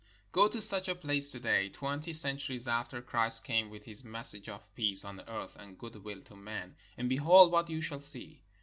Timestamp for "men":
6.35-6.75